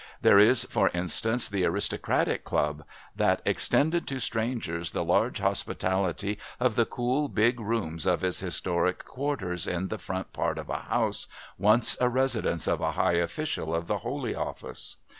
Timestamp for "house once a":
10.89-12.09